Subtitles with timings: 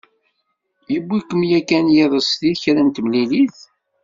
[0.93, 3.57] Yewwi-kem yakan yiḍes di kra n temlilit?